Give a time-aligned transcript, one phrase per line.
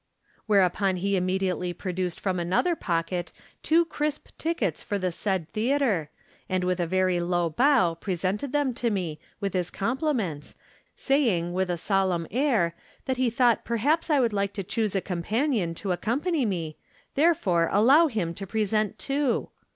[0.47, 4.97] Whereupon he immediately produced from 168 JE'rom Different StandpointB, another pocket two crisp tickets for
[4.97, 6.07] the said the atre,
[6.49, 10.55] and with a very low bow presented them to me, with his compliments,
[10.95, 12.73] saying, with a solemn air,
[13.05, 16.77] that he thought perhaps I would like to choose a companion to accompany me,
[17.13, 19.49] therefore allow him to present two.